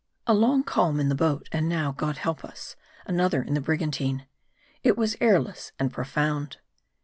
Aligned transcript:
A 0.25 0.33
LONG 0.33 0.63
calm 0.63 0.99
in 0.99 1.09
the 1.09 1.13
boat, 1.13 1.47
and 1.51 1.69
now, 1.69 1.91
God 1.91 2.17
help 2.17 2.43
us, 2.43 2.75
another 3.05 3.43
in 3.43 3.53
the 3.53 3.61
brigantine. 3.61 4.25
It 4.81 4.97
was 4.97 5.15
airless 5.21 5.73
and 5.77 5.93
profound. 5.93 6.57